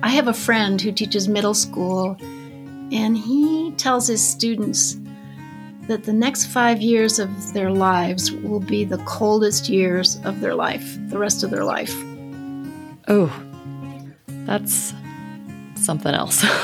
[0.00, 4.96] I have a friend who teaches middle school, and he tells his students
[5.88, 10.54] that the next five years of their lives will be the coldest years of their
[10.54, 11.92] life, the rest of their life.
[13.08, 13.28] Oh,
[14.46, 14.94] that's
[15.74, 16.44] something else.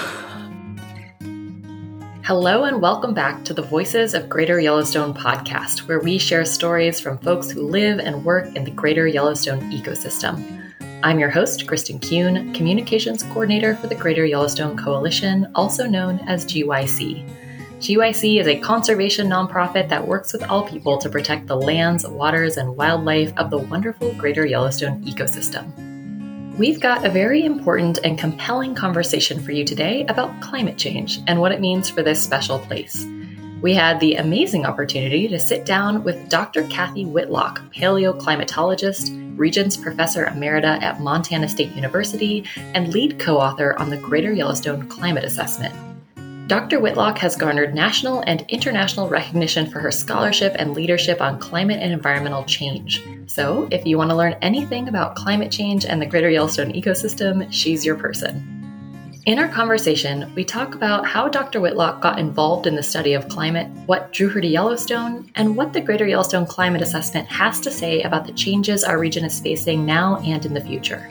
[2.22, 7.00] Hello, and welcome back to the Voices of Greater Yellowstone podcast, where we share stories
[7.00, 10.63] from folks who live and work in the Greater Yellowstone ecosystem.
[11.04, 16.46] I'm your host, Kristen Kuhn, Communications Coordinator for the Greater Yellowstone Coalition, also known as
[16.46, 17.28] GYC.
[17.78, 22.56] GYC is a conservation nonprofit that works with all people to protect the lands, waters,
[22.56, 26.56] and wildlife of the wonderful Greater Yellowstone ecosystem.
[26.56, 31.38] We've got a very important and compelling conversation for you today about climate change and
[31.38, 33.04] what it means for this special place.
[33.64, 36.64] We had the amazing opportunity to sit down with Dr.
[36.64, 43.88] Cathy Whitlock, paleoclimatologist, Regents Professor Emerita at Montana State University, and lead co author on
[43.88, 45.74] the Greater Yellowstone Climate Assessment.
[46.46, 46.78] Dr.
[46.78, 51.90] Whitlock has garnered national and international recognition for her scholarship and leadership on climate and
[51.90, 53.02] environmental change.
[53.24, 57.50] So, if you want to learn anything about climate change and the Greater Yellowstone ecosystem,
[57.50, 58.63] she's your person.
[59.26, 61.58] In our conversation, we talk about how Dr.
[61.58, 65.72] Whitlock got involved in the study of climate, what drew her to Yellowstone, and what
[65.72, 69.86] the Greater Yellowstone Climate Assessment has to say about the changes our region is facing
[69.86, 71.10] now and in the future.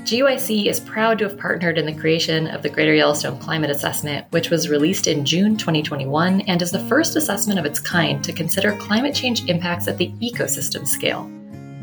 [0.00, 4.26] GYC is proud to have partnered in the creation of the Greater Yellowstone Climate Assessment,
[4.30, 8.32] which was released in June 2021 and is the first assessment of its kind to
[8.32, 11.30] consider climate change impacts at the ecosystem scale.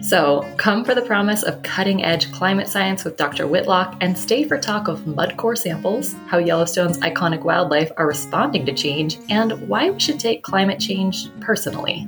[0.02, 3.48] So, come for the promise of cutting edge climate science with Dr.
[3.48, 8.66] Whitlock and stay for talk of mud core samples, how Yellowstone's iconic wildlife are responding
[8.66, 12.08] to change, and why we should take climate change personally.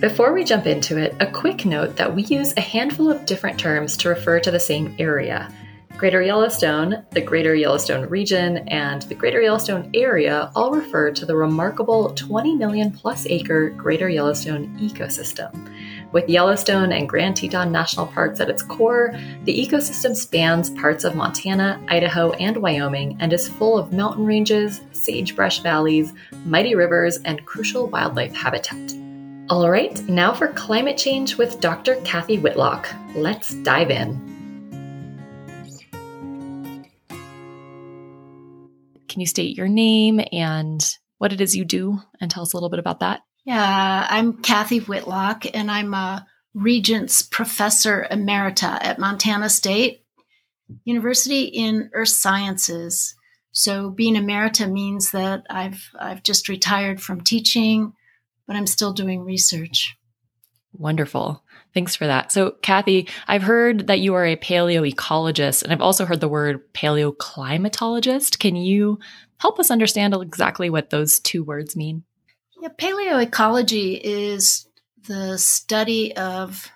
[0.00, 3.58] Before we jump into it, a quick note that we use a handful of different
[3.58, 5.52] terms to refer to the same area.
[5.96, 11.34] Greater Yellowstone, the Greater Yellowstone region, and the Greater Yellowstone area all refer to the
[11.34, 15.68] remarkable 20 million plus acre Greater Yellowstone ecosystem.
[16.10, 19.14] With Yellowstone and Grand Teton National Parks at its core,
[19.44, 24.80] the ecosystem spans parts of Montana, Idaho, and Wyoming and is full of mountain ranges,
[24.92, 26.14] sagebrush valleys,
[26.46, 28.94] mighty rivers, and crucial wildlife habitat.
[29.50, 31.96] All right, now for climate change with Dr.
[32.04, 32.88] Cathy Whitlock.
[33.14, 34.36] Let's dive in.
[39.08, 40.86] Can you state your name and
[41.18, 43.20] what it is you do and tell us a little bit about that?
[43.48, 50.04] Yeah, I'm Cathy Whitlock, and I'm a Regents Professor Emerita at Montana State
[50.84, 53.14] University in Earth Sciences.
[53.52, 57.94] So being emerita means that I've I've just retired from teaching,
[58.46, 59.96] but I'm still doing research.
[60.74, 61.42] Wonderful.
[61.72, 62.30] Thanks for that.
[62.30, 66.70] So, Cathy, I've heard that you are a paleoecologist, and I've also heard the word
[66.74, 68.40] paleoclimatologist.
[68.40, 68.98] Can you
[69.38, 72.04] help us understand exactly what those two words mean?
[72.60, 74.66] Yeah, paleoecology is
[75.06, 76.68] the study of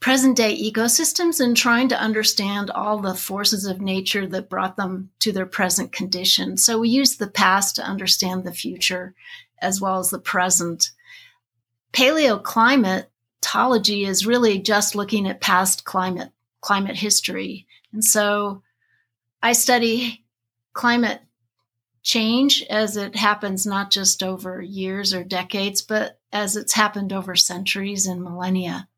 [0.00, 5.10] present day ecosystems and trying to understand all the forces of nature that brought them
[5.20, 6.58] to their present condition.
[6.58, 9.14] So we use the past to understand the future
[9.62, 10.90] as well as the present.
[11.92, 17.66] Paleoclimatology is really just looking at past climate climate history.
[17.92, 18.62] And so
[19.42, 20.24] I study
[20.74, 21.20] climate
[22.02, 27.36] change as it happens not just over years or decades, but as it's happened over
[27.36, 28.88] centuries and millennia.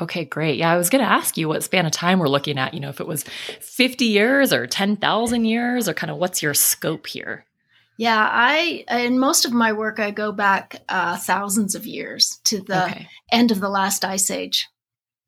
[0.00, 0.58] Okay, great.
[0.58, 2.80] Yeah, I was going to ask you what span of time we're looking at, you
[2.80, 3.24] know, if it was
[3.60, 7.46] 50 years or 10,000 years or kind of what's your scope here?
[7.96, 12.60] Yeah, I in most of my work I go back uh, thousands of years to
[12.60, 13.08] the okay.
[13.32, 14.68] end of the last ice age.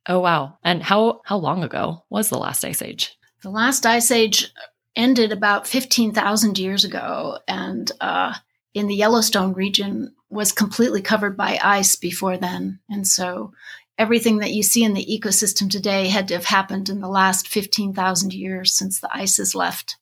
[0.09, 0.57] Oh wow.
[0.63, 3.17] And how how long ago was the last ice age?
[3.43, 4.53] The last ice age
[4.97, 8.35] ended about 15,000 years ago and uh,
[8.75, 12.81] in the Yellowstone region was completely covered by ice before then.
[12.89, 13.53] And so
[13.99, 17.49] everything that you see in the ecosystem today had to have happened in the last
[17.49, 19.97] 15,000 years since the ice has left.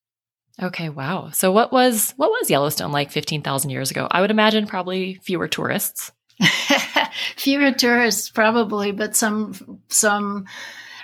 [0.60, 1.30] Okay, wow.
[1.32, 4.08] So what was what was Yellowstone like 15,000 years ago?
[4.10, 6.10] I would imagine probably fewer tourists.
[7.36, 10.46] fewer tourists probably, but some some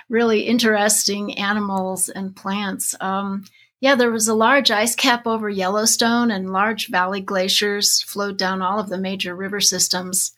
[0.09, 2.95] really interesting animals and plants.
[2.99, 3.45] Um,
[3.81, 8.61] yeah, there was a large ice cap over Yellowstone, and large valley glaciers flowed down
[8.61, 10.31] all of the major river systems.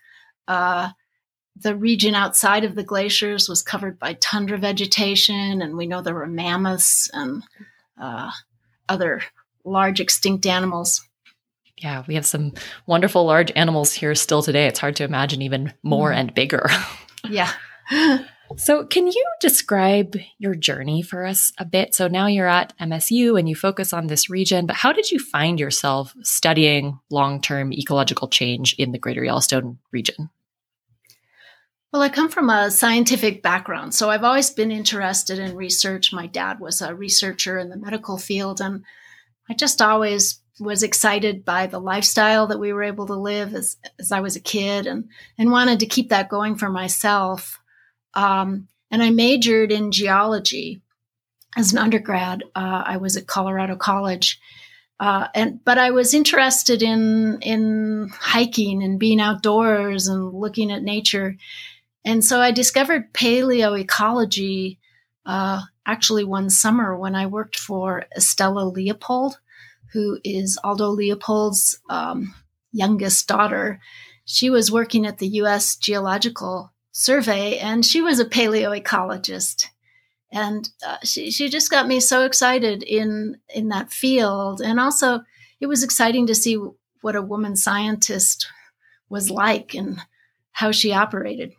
[0.48, 0.90] Uh,
[1.56, 6.14] the region outside of the glaciers was covered by tundra vegetation, and we know there
[6.14, 7.44] were mammoths and
[8.00, 8.32] uh,
[8.90, 9.22] other
[9.64, 11.08] large extinct animals.
[11.78, 12.54] Yeah, we have some
[12.88, 14.66] wonderful large animals here still today.
[14.66, 16.16] It's hard to imagine even more mm.
[16.16, 16.68] and bigger.
[17.30, 17.52] yeah.
[18.56, 21.94] So, can you describe your journey for us a bit?
[21.94, 25.20] So, now you're at MSU and you focus on this region, but how did you
[25.20, 30.30] find yourself studying long term ecological change in the greater Yellowstone region?
[31.92, 36.14] Well, I come from a scientific background, so I've always been interested in research.
[36.14, 38.84] My dad was a researcher in the medical field, and
[39.50, 43.78] I just always was excited by the lifestyle that we were able to live as,
[44.00, 47.60] as I was a kid and, and wanted to keep that going for myself.
[48.18, 50.82] Um, and I majored in geology
[51.56, 52.44] as an undergrad.
[52.56, 54.40] Uh, I was at Colorado College.
[55.00, 60.82] Uh, and but I was interested in in hiking and being outdoors and looking at
[60.82, 61.38] nature,
[62.04, 64.80] and so I discovered paleoecology
[65.24, 69.38] uh, actually one summer when I worked for Estella Leopold,
[69.94, 72.34] who is Aldo Leopold's um,
[72.72, 73.80] youngest daughter.
[74.26, 75.76] She was working at the U.S.
[75.76, 79.68] Geological Survey, and she was a paleoecologist.
[80.32, 85.22] And uh, she, she just got me so excited in in that field, and also
[85.62, 86.58] it was exciting to see
[87.02, 88.48] what a woman scientist
[89.10, 90.00] was like and
[90.54, 91.54] how she operated.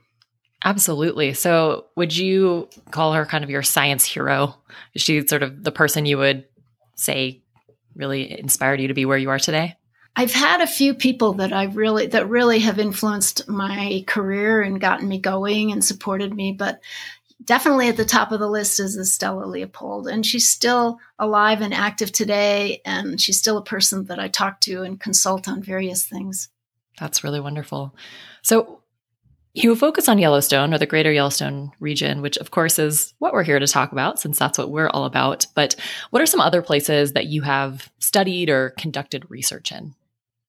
[0.65, 1.35] Absolutely.
[1.35, 4.57] So, would you call her kind of your science hero?
[4.95, 6.47] Is she sort of the person you would
[6.97, 7.45] say
[7.95, 9.77] really inspired you to be where you are today?
[10.19, 14.81] I've had a few people that I really that really have influenced my career and
[14.81, 16.81] gotten me going and supported me, but
[17.45, 21.73] definitely at the top of the list is Estella Leopold, and she's still alive and
[21.73, 26.05] active today, and she's still a person that I talk to and consult on various
[26.05, 26.49] things.
[26.99, 27.95] That's really wonderful.
[28.43, 28.83] So,
[29.55, 33.45] you focus on Yellowstone or the greater Yellowstone region, which of course is what we're
[33.45, 35.47] here to talk about since that's what we're all about.
[35.55, 35.77] But
[36.11, 39.95] what are some other places that you have studied or conducted research in?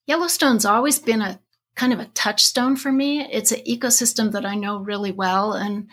[0.10, 1.40] Yellowstone's always been a
[1.76, 3.22] kind of a touchstone for me.
[3.32, 5.54] It's an ecosystem that I know really well.
[5.54, 5.88] And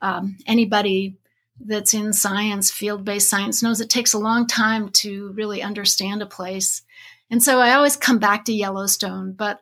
[0.00, 1.18] um, anybody
[1.62, 6.22] that's in science, field based science, knows it takes a long time to really understand
[6.22, 6.80] a place.
[7.30, 9.34] And so I always come back to Yellowstone.
[9.34, 9.60] But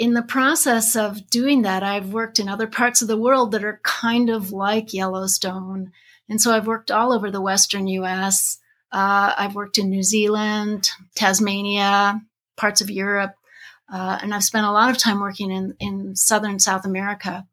[0.00, 3.62] in the process of doing that, I've worked in other parts of the world that
[3.62, 5.92] are kind of like Yellowstone.
[6.28, 8.58] And so I've worked all over the Western US.
[8.90, 12.20] Uh, I've worked in New Zealand, Tasmania,
[12.56, 13.34] parts of Europe,
[13.92, 17.46] uh, and I've spent a lot of time working in, in Southern South America,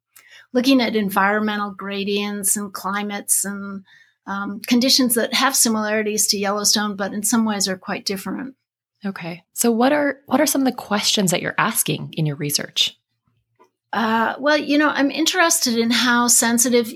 [0.52, 3.84] looking at environmental gradients and climates and
[4.26, 8.56] um, conditions that have similarities to Yellowstone, but in some ways are quite different.
[9.06, 9.44] Okay.
[9.54, 12.98] So what are what are some of the questions that you're asking in your research?
[13.92, 16.94] Uh, well, you know, I'm interested in how sensitive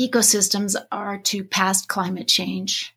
[0.00, 2.94] ecosystems are to past climate change.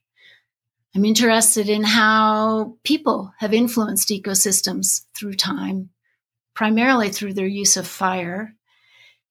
[0.95, 5.89] I'm interested in how people have influenced ecosystems through time,
[6.53, 8.55] primarily through their use of fire.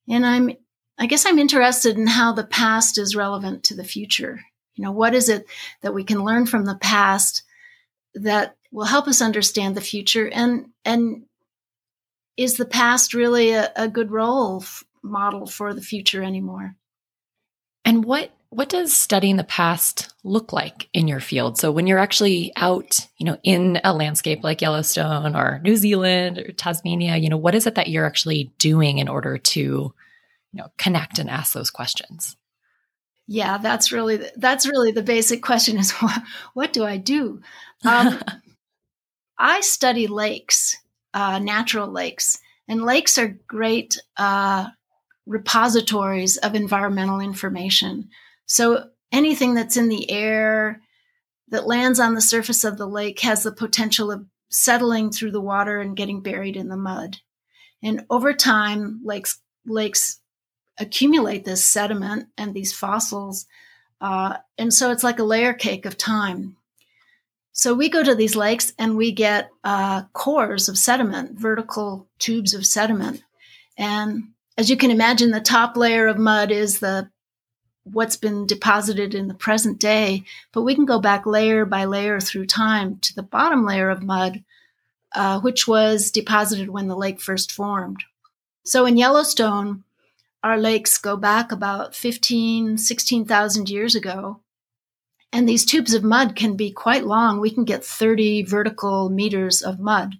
[0.08, 0.52] And I'm
[0.98, 4.40] I guess I'm interested in how the past is relevant to the future.
[4.74, 5.46] You know, what is it
[5.80, 7.42] that we can learn from the past
[8.14, 11.24] that will help us understand the future and and
[12.36, 16.74] is the past really a, a good role f- model for the future anymore
[17.84, 21.56] and what what does studying the past look like in your field?
[21.56, 26.38] So when you're actually out you know in a landscape like yellowstone or new zealand
[26.38, 29.94] or tasmania you know what is it that you're actually doing in order to you
[30.52, 32.36] know connect and ask those questions?
[33.26, 36.22] Yeah that's really that's really the basic question is what,
[36.54, 37.40] what do i do?
[37.84, 38.20] Um,
[39.38, 40.76] I study lakes,
[41.14, 42.38] uh, natural lakes,
[42.68, 44.66] and lakes are great uh,
[45.26, 48.10] repositories of environmental information.
[48.50, 50.80] So anything that's in the air
[51.50, 55.40] that lands on the surface of the lake has the potential of settling through the
[55.40, 57.18] water and getting buried in the mud.
[57.80, 60.18] And over time, lakes lakes
[60.80, 63.46] accumulate this sediment and these fossils,
[64.00, 66.56] uh, and so it's like a layer cake of time.
[67.52, 72.52] So we go to these lakes and we get uh, cores of sediment, vertical tubes
[72.54, 73.22] of sediment.
[73.78, 77.10] And as you can imagine, the top layer of mud is the
[77.84, 82.20] what's been deposited in the present day, but we can go back layer by layer
[82.20, 84.44] through time to the bottom layer of mud,
[85.14, 88.04] uh, which was deposited when the lake first formed.
[88.64, 89.84] So in Yellowstone,
[90.42, 94.40] our lakes go back about 15, 16,000 years ago.
[95.32, 97.40] And these tubes of mud can be quite long.
[97.40, 100.14] We can get 30 vertical meters of mud.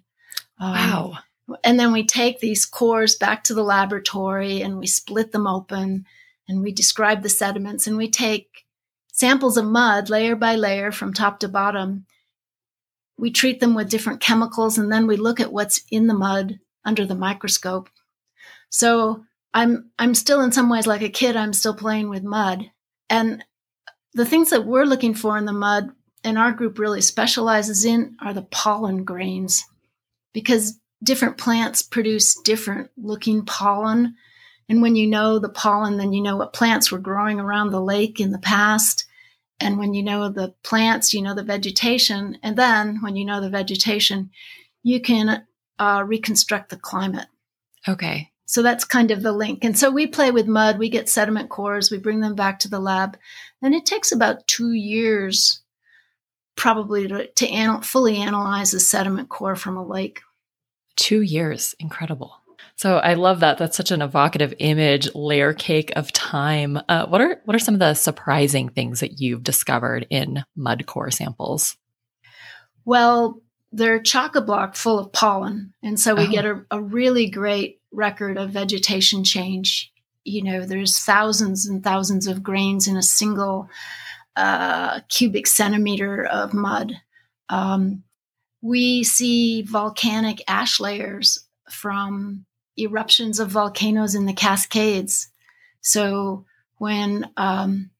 [0.59, 1.17] Um, wow.
[1.63, 6.05] And then we take these cores back to the laboratory and we split them open
[6.47, 8.65] and we describe the sediments and we take
[9.11, 12.05] samples of mud layer by layer from top to bottom.
[13.17, 16.59] We treat them with different chemicals and then we look at what's in the mud
[16.83, 17.89] under the microscope.
[18.69, 21.35] So I'm I'm still in some ways like a kid.
[21.35, 22.71] I'm still playing with mud,
[23.09, 23.43] and
[24.13, 25.91] the things that we're looking for in the mud,
[26.23, 29.63] and our group really specializes in, are the pollen grains,
[30.33, 34.15] because different plants produce different looking pollen.
[34.71, 37.81] And when you know the pollen, then you know what plants were growing around the
[37.81, 39.03] lake in the past.
[39.59, 42.37] And when you know the plants, you know the vegetation.
[42.41, 44.29] And then when you know the vegetation,
[44.81, 45.45] you can
[45.77, 47.27] uh, reconstruct the climate.
[47.85, 48.31] Okay.
[48.45, 49.65] So that's kind of the link.
[49.65, 52.69] And so we play with mud, we get sediment cores, we bring them back to
[52.69, 53.17] the lab.
[53.61, 55.63] And it takes about two years
[56.55, 60.21] probably to, to anal- fully analyze a sediment core from a lake.
[60.95, 61.75] Two years.
[61.77, 62.40] Incredible.
[62.81, 63.59] So I love that.
[63.59, 66.79] That's such an evocative image, layer cake of time.
[66.89, 70.87] Uh, what are what are some of the surprising things that you've discovered in mud
[70.87, 71.77] core samples?
[72.83, 73.39] Well,
[73.71, 76.31] they're chock a block full of pollen, and so we oh.
[76.31, 79.93] get a, a really great record of vegetation change.
[80.23, 83.69] You know, there's thousands and thousands of grains in a single
[84.35, 86.93] uh, cubic centimeter of mud.
[87.47, 88.01] Um,
[88.59, 92.47] we see volcanic ash layers from
[92.83, 95.29] eruptions of volcanoes in the Cascades.
[95.81, 96.45] So
[96.77, 97.91] when um,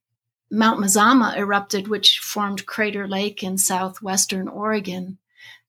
[0.50, 5.18] Mount Mazama erupted, which formed Crater Lake in southwestern Oregon,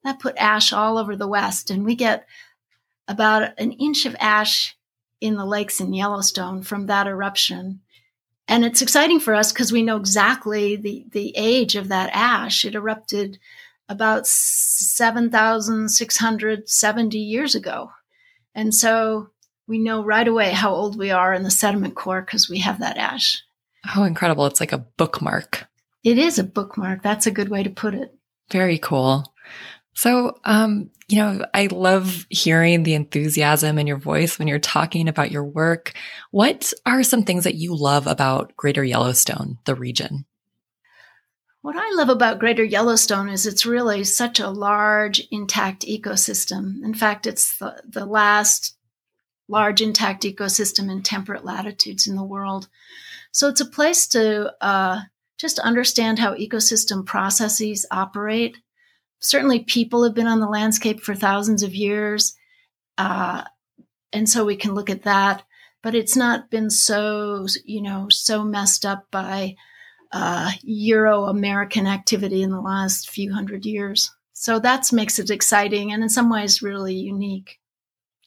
[0.04, 1.70] that put ash all over the West.
[1.70, 2.26] And we get
[3.08, 4.76] about an inch of ash
[5.22, 7.80] in the lakes in Yellowstone from that eruption.
[8.48, 12.66] And it's exciting for us because we know exactly the, the age of that ash.
[12.66, 13.40] It erupted
[13.88, 17.92] about 7,670 years ago.
[18.56, 19.30] And so
[19.68, 22.80] we know right away how old we are in the sediment core because we have
[22.80, 23.44] that ash.
[23.96, 24.46] Oh, incredible.
[24.46, 25.68] It's like a bookmark.
[26.04, 27.02] It is a bookmark.
[27.02, 28.14] That's a good way to put it.
[28.52, 29.34] Very cool.
[29.96, 35.08] So, um, you know, I love hearing the enthusiasm in your voice when you're talking
[35.08, 35.94] about your work.
[36.32, 40.26] What are some things that you love about Greater Yellowstone, the region?
[41.64, 46.84] What I love about Greater Yellowstone is it's really such a large, intact ecosystem.
[46.84, 48.78] In fact, it's the, the last
[49.48, 52.68] large, intact ecosystem in temperate latitudes in the world.
[53.32, 55.02] So it's a place to uh,
[55.40, 58.58] just understand how ecosystem processes operate
[59.24, 62.36] certainly people have been on the landscape for thousands of years.
[62.98, 63.44] Uh,
[64.12, 65.44] and so we can look at that,
[65.82, 69.56] but it's not been so, you know, so messed up by
[70.14, 74.12] uh, Euro American activity in the last few hundred years.
[74.34, 77.60] So that makes it exciting and in some ways really unique.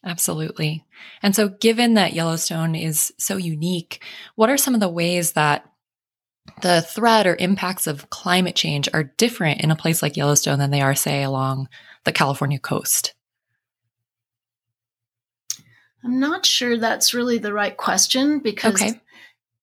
[0.05, 0.85] Absolutely.
[1.23, 4.03] And so, given that Yellowstone is so unique,
[4.37, 5.69] what are some of the ways that
[6.63, 10.71] the threat or impacts of climate change are different in a place like Yellowstone than
[10.71, 11.69] they are, say, along
[12.05, 13.15] the California coast?
[16.05, 19.01] I'm not sure that's really the right question because okay.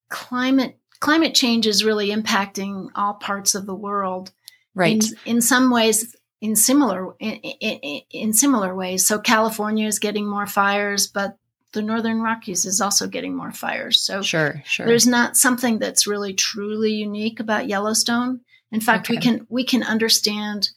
[0.09, 4.31] climate climate change is really impacting all parts of the world.
[4.73, 5.03] Right.
[5.25, 9.05] In, in some ways, in similar in, in, in similar ways.
[9.05, 11.37] So California is getting more fires, but
[11.73, 13.99] the Northern Rockies is also getting more fires.
[13.99, 14.85] So sure, sure.
[14.85, 18.39] There's not something that's really truly unique about Yellowstone.
[18.71, 19.17] In fact, okay.
[19.17, 20.69] we can we can understand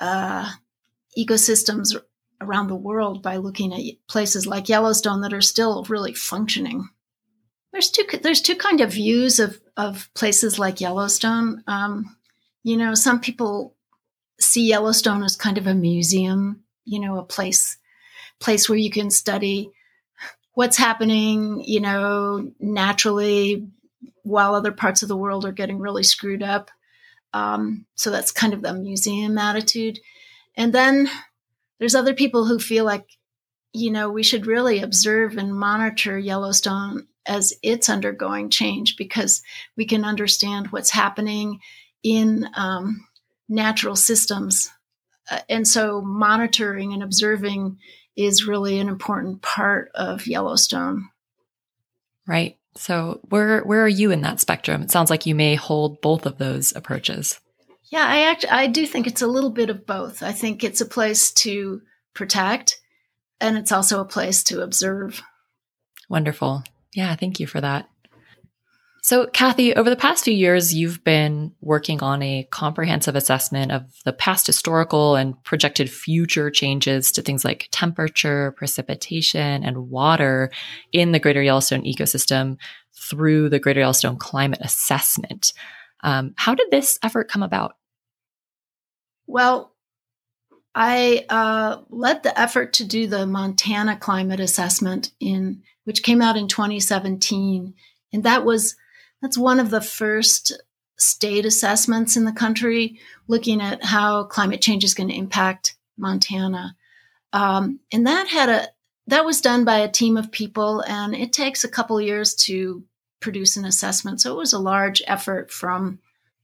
[0.00, 0.52] uh,
[1.18, 1.96] ecosystems
[2.40, 6.88] around the world by looking at places like Yellowstone that are still really functioning.
[7.72, 11.62] There's two there's two kind of views of of places like Yellowstone.
[11.66, 12.16] Um,
[12.62, 13.74] you know, some people
[14.40, 16.64] see Yellowstone as kind of a museum.
[16.84, 17.78] You know, a place
[18.40, 19.70] place where you can study
[20.52, 23.66] what's happening, you know, naturally
[24.22, 26.70] while other parts of the world are getting really screwed up.
[27.32, 29.98] Um, so that's kind of the museum attitude.
[30.56, 31.08] And then
[31.78, 33.06] there's other people who feel like,
[33.72, 39.42] you know, we should really observe and monitor Yellowstone as it's undergoing change because
[39.76, 41.60] we can understand what's happening
[42.02, 43.06] in um,
[43.48, 44.70] natural systems.
[45.30, 47.78] Uh, and so monitoring and observing
[48.16, 51.08] is really an important part of Yellowstone.
[52.26, 52.58] Right.
[52.76, 54.82] So where where are you in that spectrum?
[54.82, 57.40] It sounds like you may hold both of those approaches.
[57.90, 60.22] Yeah, I act I do think it's a little bit of both.
[60.22, 61.82] I think it's a place to
[62.14, 62.80] protect
[63.40, 65.22] and it's also a place to observe.
[66.08, 66.64] Wonderful.
[66.94, 67.88] Yeah, thank you for that.
[69.02, 73.82] So, Cathy, over the past few years, you've been working on a comprehensive assessment of
[74.06, 80.50] the past historical and projected future changes to things like temperature, precipitation, and water
[80.90, 82.56] in the Greater Yellowstone ecosystem
[82.98, 85.52] through the Greater Yellowstone Climate Assessment.
[86.02, 87.76] Um, how did this effort come about?
[89.26, 89.74] Well,
[90.74, 96.36] I uh, led the effort to do the Montana climate assessment in which came out
[96.36, 97.74] in 2017,
[98.12, 98.76] and that was
[99.22, 100.52] that's one of the first
[100.98, 106.76] state assessments in the country looking at how climate change is going to impact Montana.
[107.32, 108.68] Um, and that had a
[109.06, 112.84] that was done by a team of people, and it takes a couple years to
[113.20, 114.20] produce an assessment.
[114.20, 115.98] So it was a large effort from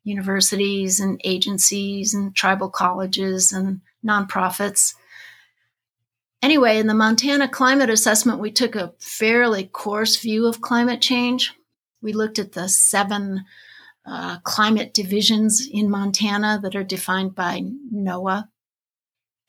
[0.05, 4.95] universities and agencies and tribal colleges and nonprofits.
[6.43, 11.53] Anyway, in the Montana climate assessment, we took a fairly coarse view of climate change.
[12.03, 13.45] We looked at the seven
[14.07, 17.63] uh, climate divisions in Montana that are defined by
[17.95, 18.49] NOAA.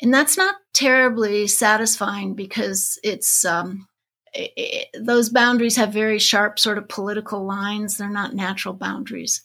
[0.01, 3.88] And that's not terribly satisfying because it's um,
[4.33, 7.98] it, those boundaries have very sharp sort of political lines.
[7.98, 9.43] They're not natural boundaries.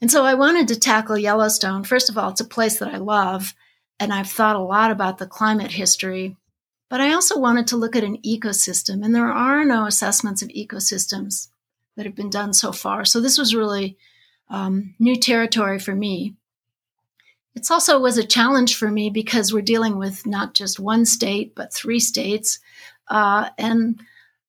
[0.00, 1.84] And so I wanted to tackle Yellowstone.
[1.84, 3.54] First of all, it's a place that I love,
[3.98, 6.36] and I've thought a lot about the climate history.
[6.88, 10.48] But I also wanted to look at an ecosystem, and there are no assessments of
[10.50, 11.48] ecosystems
[11.96, 13.04] that have been done so far.
[13.04, 13.96] So this was really
[14.48, 16.34] um, new territory for me.
[17.54, 21.54] It's also was a challenge for me because we're dealing with not just one state,
[21.54, 22.58] but three states.
[23.08, 24.00] Uh, and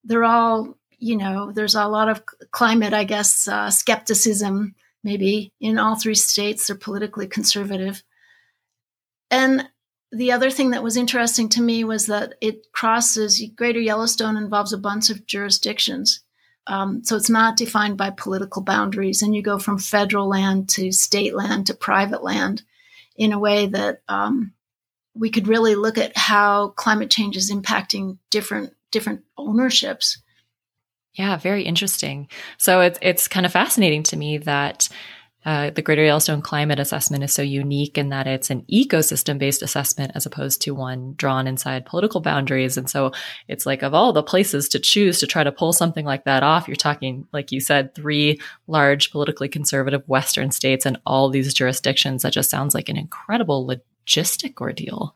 [0.04, 4.74] they're all, you know, there's a lot of climate, I guess, uh, skepticism
[5.04, 6.66] maybe in all three states.
[6.66, 8.02] They're politically conservative.
[9.30, 9.68] And
[10.16, 14.72] the other thing that was interesting to me was that it crosses Greater Yellowstone involves
[14.72, 16.22] a bunch of jurisdictions.
[16.66, 20.90] Um, so it's not defined by political boundaries, and you go from federal land to
[20.90, 22.62] state land to private land
[23.16, 24.52] in a way that um,
[25.14, 30.22] we could really look at how climate change is impacting different different ownerships.
[31.14, 32.28] Yeah, very interesting.
[32.58, 34.88] So it's it's kind of fascinating to me that
[35.46, 39.62] uh, the Greater Yellowstone Climate Assessment is so unique in that it's an ecosystem based
[39.62, 42.76] assessment as opposed to one drawn inside political boundaries.
[42.76, 43.12] And so
[43.46, 46.42] it's like, of all the places to choose to try to pull something like that
[46.42, 51.54] off, you're talking, like you said, three large politically conservative Western states and all these
[51.54, 52.24] jurisdictions.
[52.24, 55.14] That just sounds like an incredible logistic ordeal.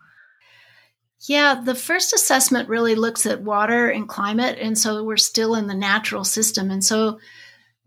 [1.23, 4.59] Yeah, the first assessment really looks at water and climate.
[4.61, 6.71] And so we're still in the natural system.
[6.71, 7.19] And so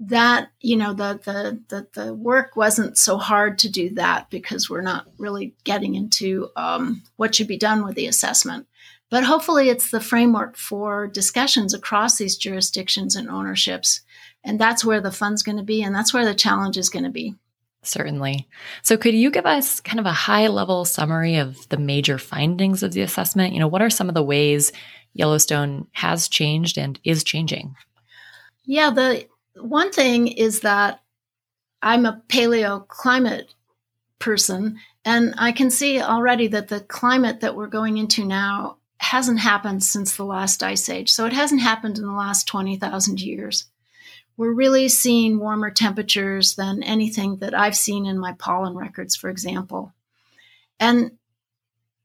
[0.08, 4.70] that you know the, the the the work wasn't so hard to do that because
[4.70, 8.68] we're not really getting into um, what should be done with the assessment.
[9.10, 14.02] But hopefully it's the framework for discussions across these jurisdictions and ownerships.
[14.44, 17.06] And that's where the fun's going to be and that's where the challenge is going
[17.06, 17.36] to be.
[17.84, 18.48] Certainly.
[18.82, 22.82] So could you give us kind of a high level summary of the major findings
[22.82, 23.54] of the assessment?
[23.54, 24.72] You know what are some of the ways
[25.14, 27.76] yellowstone has changed and is changing?
[28.66, 31.02] Yeah the one thing is that
[31.82, 33.54] I'm a paleo climate
[34.20, 39.40] person, and I can see already that the climate that we're going into now hasn't
[39.40, 41.12] happened since the last ice age.
[41.12, 43.66] So it hasn't happened in the last 20,000 years.
[44.38, 49.30] We're really seeing warmer temperatures than anything that I've seen in my pollen records, for
[49.30, 49.94] example.
[50.80, 51.12] And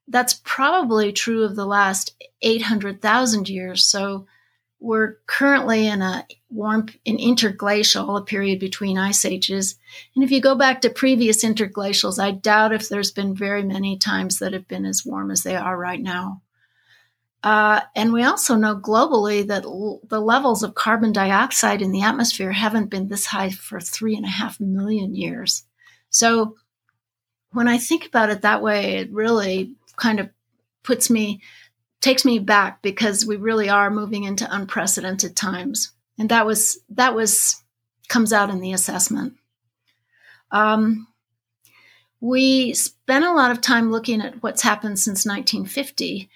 [0.09, 3.85] that's probably true of the last 800,000 years.
[3.85, 4.27] So
[4.81, 9.77] we're currently in a warm, an interglacial, a period between ice ages.
[10.15, 13.99] And if you go back to previous interglacials, I doubt if there's been very many
[13.99, 16.43] times that have been as warm as they are right now.
[17.43, 22.03] Uh, and we also know globally that l- the levels of carbon dioxide in the
[22.03, 25.65] atmosphere haven't been this high for three and a half million years.
[26.11, 26.57] So
[27.53, 30.31] when I think about it that way, it really kind of
[30.83, 31.41] puts me
[32.01, 35.93] takes me back because we really are moving into unprecedented times.
[36.19, 37.63] And that was that was
[38.09, 39.35] comes out in the assessment.
[40.51, 41.07] Um,
[42.21, 46.29] we spent a lot of time looking at what's happened since 1950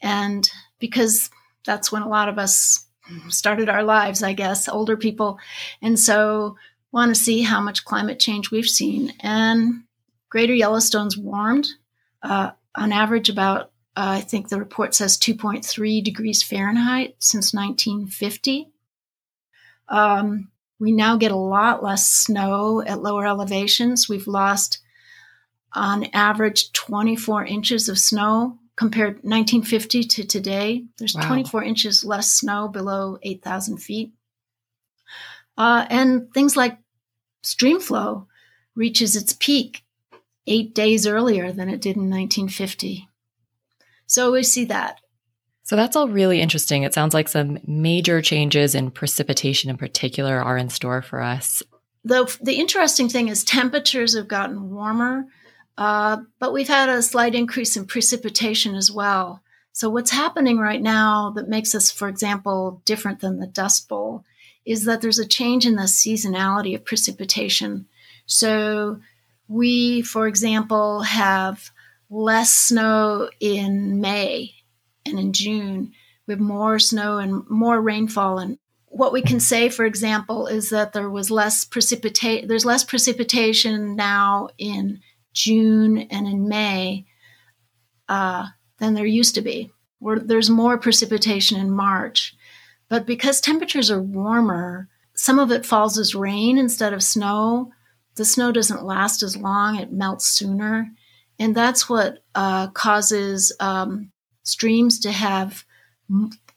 [0.00, 0.48] and
[0.78, 1.30] because
[1.66, 2.86] that's when a lot of us
[3.28, 5.38] started our lives i guess older people.
[5.82, 6.56] And so
[6.92, 9.12] want to see how much climate change we've seen.
[9.20, 9.82] And
[10.30, 11.68] greater yellowstone's warmed
[12.22, 18.70] uh, on average about I think the report says 2.3 degrees Fahrenheit since 1950.
[19.88, 24.08] Um, we now get a lot less snow at lower elevations.
[24.08, 24.80] We've lost,
[25.72, 30.84] on average, 24 inches of snow compared 1950 to today.
[30.98, 31.26] There's wow.
[31.26, 34.12] 24 inches less snow below 8,000 feet.
[35.56, 36.78] Uh, and things like
[37.42, 38.26] stream flow
[38.74, 39.84] reaches its peak
[40.46, 43.08] eight days earlier than it did in 1950.
[44.06, 45.00] So we see that.
[45.64, 46.84] So that's all really interesting.
[46.84, 51.62] It sounds like some major changes in precipitation in particular are in store for us.
[52.04, 55.26] The, the interesting thing is temperatures have gotten warmer
[55.78, 59.42] Uh, but we've had a slight increase in precipitation as well.
[59.72, 64.24] So, what's happening right now that makes us, for example, different than the Dust Bowl
[64.64, 67.86] is that there's a change in the seasonality of precipitation.
[68.24, 69.00] So,
[69.48, 71.70] we, for example, have
[72.10, 74.52] less snow in May
[75.04, 75.92] and in June.
[76.26, 78.38] We have more snow and more rainfall.
[78.38, 82.48] And what we can say, for example, is that there was less precipitation.
[82.48, 85.00] There's less precipitation now in
[85.32, 87.06] June and in May
[88.08, 88.46] uh,
[88.78, 89.70] than there used to be.
[89.98, 92.34] Where there's more precipitation in March,
[92.88, 97.72] but because temperatures are warmer, some of it falls as rain instead of snow.
[98.16, 100.90] The snow doesn't last as long; it melts sooner,
[101.38, 104.10] and that's what uh, causes um,
[104.42, 105.64] streams to have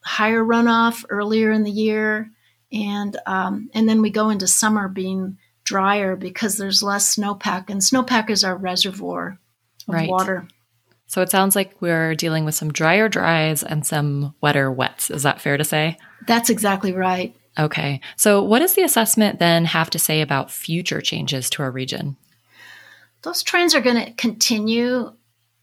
[0.01, 2.29] higher runoff earlier in the year,
[2.71, 7.81] and um, and then we go into summer being drier because there's less snowpack, and
[7.81, 9.37] snowpack is our reservoir
[9.87, 10.09] of right.
[10.09, 10.47] water.
[11.07, 15.09] So it sounds like we're dealing with some drier dries and some wetter wets.
[15.09, 15.97] Is that fair to say?
[16.27, 17.35] That's exactly right.
[17.57, 17.99] Okay.
[18.15, 22.15] So, what does the assessment then have to say about future changes to our region?
[23.21, 25.13] Those trends are going to continue,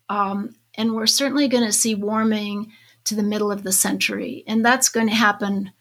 [0.09, 2.73] um, and we're certainly going to see warming
[3.05, 4.45] to the middle of the century.
[4.47, 5.73] And that's going to happen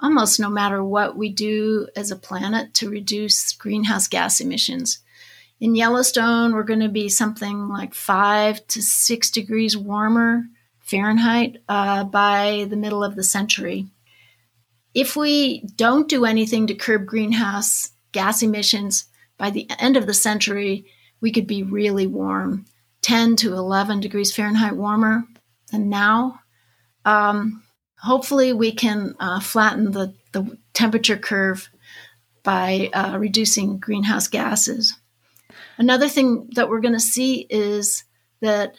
[0.00, 4.98] almost no matter what we do as a planet to reduce greenhouse gas emissions.
[5.60, 10.44] In Yellowstone, we're going to be something like five to six degrees warmer
[10.80, 13.86] Fahrenheit uh, by the middle of the century.
[14.92, 19.06] If we don't do anything to curb greenhouse gas emissions
[19.38, 20.84] by the end of the century,
[21.22, 22.66] we could be really warm
[23.00, 25.24] 10 to 11 degrees Fahrenheit warmer
[25.70, 26.40] than now.
[27.04, 27.62] Um,
[27.98, 31.70] hopefully, we can uh, flatten the, the temperature curve
[32.42, 34.94] by uh, reducing greenhouse gases.
[35.78, 38.04] Another thing that we're going to see is
[38.40, 38.74] that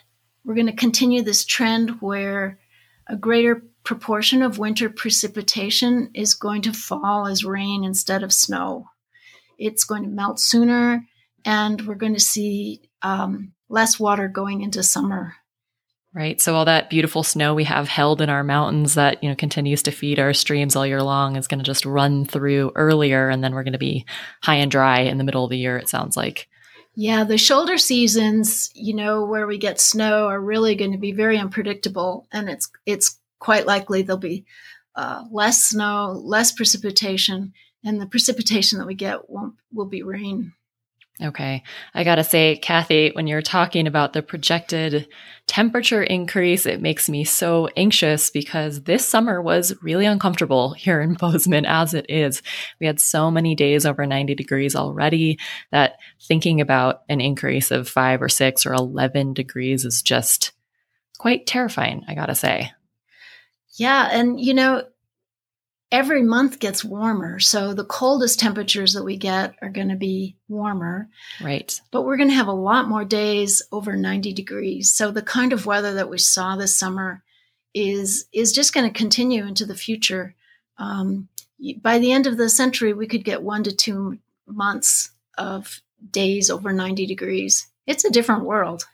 [0.46, 2.60] we're going to continue this trend where
[3.08, 8.88] a greater proportion of winter precipitation is going to fall as rain instead of snow.
[9.58, 11.06] It's going to melt sooner,
[11.46, 15.36] and we're going to see um, less water going into summer.
[16.14, 16.40] Right.
[16.40, 19.82] So all that beautiful snow we have held in our mountains that, you know, continues
[19.84, 23.44] to feed our streams all year long is going to just run through earlier and
[23.44, 24.06] then we're going to be
[24.44, 26.48] high and dry in the middle of the year it sounds like.
[26.96, 31.14] Yeah, the shoulder seasons, you know, where we get snow are really going to be
[31.14, 34.46] very unpredictable and it's it's quite likely there'll be
[34.96, 37.54] uh, less snow, less precipitation,
[37.84, 40.54] and the precipitation that we get won't will be rain.
[41.22, 41.62] Okay.
[41.94, 45.08] I got to say, Cathy, when you're talking about the projected
[45.46, 51.14] temperature increase, it makes me so anxious because this summer was really uncomfortable here in
[51.20, 52.42] Bozeman as it is.
[52.80, 55.38] We had so many days over 90 degrees already
[55.72, 60.52] that thinking about an increase of five or six or 11 degrees is just
[61.20, 62.72] quite terrifying, I got to say.
[63.76, 64.10] Yeah.
[64.12, 64.84] And, you know,
[65.94, 67.40] every month gets warmer.
[67.40, 71.08] So the coldest temperatures that we get are going to be warmer.
[71.40, 71.80] Right.
[71.92, 74.92] But we're going to have a lot more days over 90 degrees.
[74.92, 77.24] So the kind of weather that we saw this summer
[77.76, 80.36] is is just going to continue into the future.
[80.80, 81.30] Um,
[81.82, 85.80] by the end of the century, we could get one to two months of
[86.10, 87.68] days over 90 degrees.
[87.86, 88.86] It's a different world.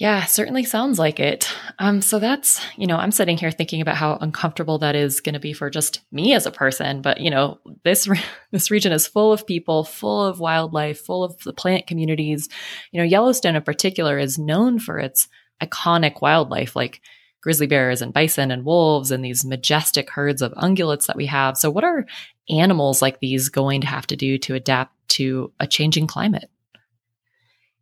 [0.00, 1.52] Yeah, certainly sounds like it.
[1.78, 5.34] Um, so that's, you know, I'm sitting here thinking about how uncomfortable that is going
[5.34, 7.02] to be for just me as a person.
[7.02, 11.22] But, you know, this, re- this region is full of people, full of wildlife, full
[11.22, 12.48] of the plant communities.
[12.92, 15.28] You know, Yellowstone in particular is known for its
[15.62, 17.02] iconic wildlife like
[17.42, 21.58] grizzly bears and bison and wolves and these majestic herds of ungulates that we have.
[21.58, 22.06] So what are
[22.48, 26.48] animals like these going to have to do to adapt to a changing climate?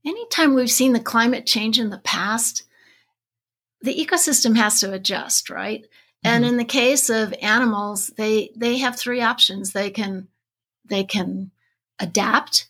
[0.04, 2.64] Anytime we've seen the climate change in the past,
[3.80, 5.82] the ecosystem has to adjust, right?
[5.82, 6.28] Mm-hmm.
[6.28, 9.72] And in the case of animals, they they have three options.
[9.72, 10.28] They can
[10.84, 11.50] they can
[11.98, 12.68] adapt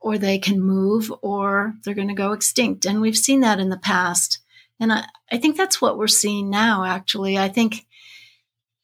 [0.00, 2.86] or they can move or they're going to go extinct.
[2.86, 4.38] And we've seen that in the past.
[4.80, 7.36] And I, I think that's what we're seeing now, actually.
[7.36, 7.86] I think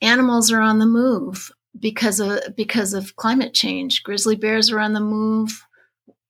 [0.01, 4.03] animals are on the move because of because of climate change.
[4.03, 5.64] Grizzly bears are on the move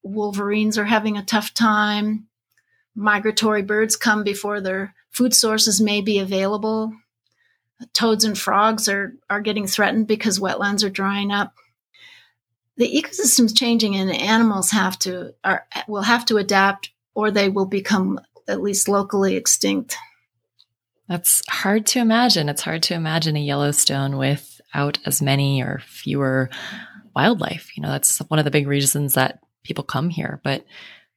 [0.05, 2.29] wolverines are having a tough time.
[2.95, 6.93] Migratory birds come before their food sources may be available.
[7.93, 11.55] Toads and frogs are, are getting threatened because wetlands are drying up.
[12.77, 17.67] The ecosystem's changing and animals have to are, will have to adapt or they will
[17.67, 19.97] become at least locally extinct.
[21.09, 22.49] That's hard to imagine.
[22.49, 26.51] It's hard to imagine a Yellowstone without as many or fewer
[27.15, 27.77] wildlife.
[27.77, 30.41] You know, that's one of the big reasons that people come here.
[30.45, 30.65] But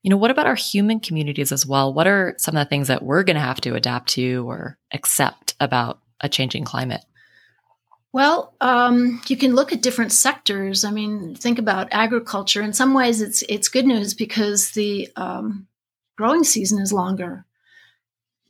[0.03, 1.93] you know, what about our human communities as well?
[1.93, 4.77] What are some of the things that we're going to have to adapt to or
[4.93, 7.03] accept about a changing climate?
[8.13, 10.85] Well, um, you can look at different sectors.
[10.85, 12.61] I mean, think about agriculture.
[12.61, 15.67] In some ways, it's it's good news because the um,
[16.15, 17.45] growing season is longer.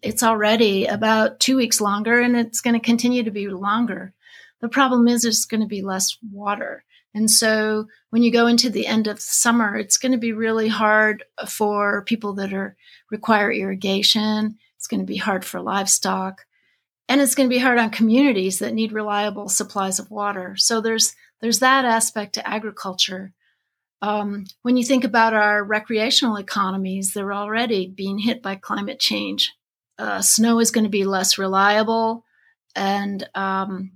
[0.01, 4.13] It's already about two weeks longer, and it's going to continue to be longer.
[4.61, 6.83] The problem is, there's going to be less water.
[7.17, 10.67] And so when you go into the end of summer, it's going to be really
[10.67, 12.77] hard for people that are
[13.09, 14.59] require irrigation.
[14.75, 16.45] It's going to be hard for livestock.
[17.09, 20.55] And it's going to be hard on communities that need reliable supplies of water.
[20.57, 23.33] So there's there's that aspect to agriculture.
[24.03, 29.55] Um, when you think about our recreational economies, they're already being hit by climate change.
[29.97, 32.25] Uh, snow is going to be less reliable,
[32.75, 33.93] and um,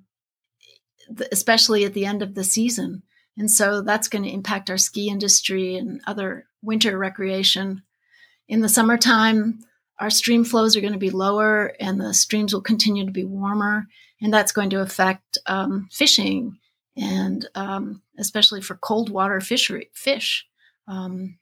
[1.31, 3.03] especially at the end of the season.
[3.37, 7.83] And so that's going to impact our ski industry and other winter recreation.
[8.47, 9.59] In the summertime,
[9.99, 13.23] our stream flows are going to be lower and the streams will continue to be
[13.23, 13.87] warmer.
[14.21, 16.57] And that's going to affect um, fishing
[16.97, 20.45] and um, especially for cold water fishery fish.
[20.87, 21.37] Um,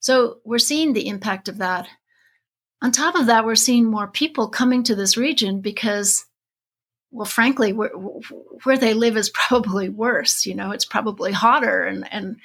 [0.00, 1.88] so we're seeing the impact of that.
[2.82, 6.24] On top of that, we're seeing more people coming to this region because
[7.12, 10.46] well, frankly, where, where they live is probably worse.
[10.46, 12.36] You know, it's probably hotter and and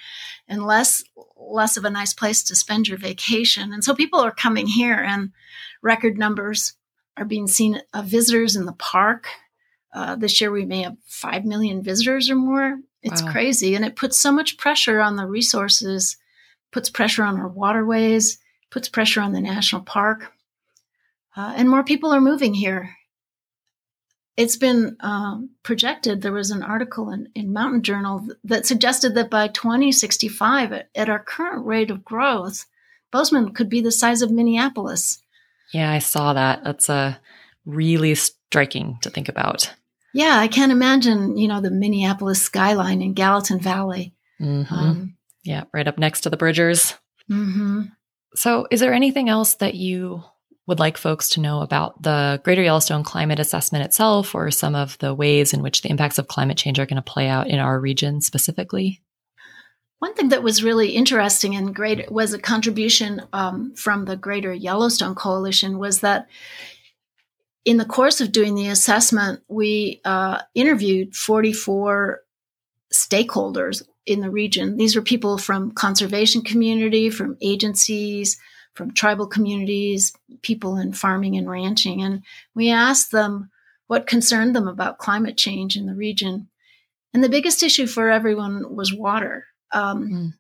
[0.47, 1.03] and less
[1.35, 3.71] less of a nice place to spend your vacation.
[3.71, 5.31] And so people are coming here, and
[5.81, 6.73] record numbers
[7.15, 9.27] are being seen of visitors in the park.
[9.93, 12.77] Uh, this year, we may have five million visitors or more.
[13.01, 13.31] It's wow.
[13.31, 16.17] crazy, and it puts so much pressure on the resources,
[16.71, 18.37] puts pressure on our waterways,
[18.69, 20.33] puts pressure on the national park,
[21.37, 22.97] uh, and more people are moving here
[24.37, 26.21] it's been um, projected.
[26.21, 31.09] There was an article in, in Mountain Journal that suggested that by 2065, at, at
[31.09, 32.65] our current rate of growth,
[33.11, 35.19] Bozeman could be the size of Minneapolis.
[35.73, 36.63] Yeah, I saw that.
[36.63, 37.15] That's uh,
[37.65, 39.73] really striking to think about.
[40.13, 44.13] Yeah, I can't imagine, you know, the Minneapolis skyline in Gallatin Valley.
[44.39, 44.73] Mm-hmm.
[44.73, 46.93] Um, yeah, right up next to the Bridgers.
[47.29, 47.83] Mm-hmm.
[48.35, 50.23] So, is there anything else that you
[50.67, 54.97] would like folks to know about the Greater Yellowstone Climate Assessment itself or some of
[54.99, 57.57] the ways in which the impacts of climate change are going to play out in
[57.57, 59.01] our region specifically?
[59.99, 64.53] One thing that was really interesting and great was a contribution um, from the Greater
[64.53, 66.27] Yellowstone Coalition was that
[67.65, 72.21] in the course of doing the assessment, we uh, interviewed 44
[72.93, 74.77] stakeholders in the region.
[74.77, 78.37] These were people from conservation community, from agencies,
[78.77, 80.13] from tribal communities,
[80.43, 82.03] people in farming and ranching.
[82.03, 82.21] And
[82.53, 83.49] we asked them
[83.87, 86.47] what concerned them about climate change in the region.
[87.11, 89.45] And the biggest issue for everyone was water.
[89.71, 90.33] Um, mm.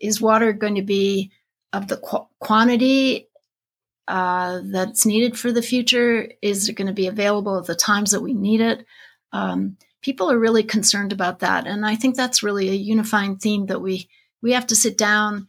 [0.00, 1.30] Is water going to be
[1.72, 3.28] of the qu- quantity
[4.08, 6.28] uh, that's needed for the future?
[6.42, 8.84] Is it going to be available at the times that we need it?
[9.32, 13.66] Um, people are really concerned about that, and I think that's really a unifying theme
[13.66, 14.08] that we
[14.42, 15.48] we have to sit down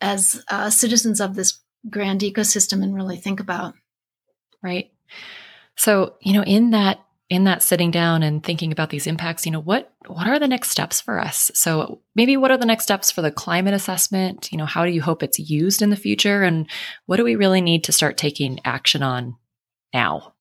[0.00, 1.58] as uh, citizens of this
[1.90, 3.74] grand ecosystem and really think about.
[4.62, 4.90] Right.
[5.76, 9.52] So, you know, in that in that sitting down and thinking about these impacts, you
[9.52, 11.50] know, what what are the next steps for us?
[11.54, 14.50] So, maybe what are the next steps for the climate assessment?
[14.50, 16.68] You know, how do you hope it's used in the future and
[17.06, 19.36] what do we really need to start taking action on
[19.92, 20.34] now?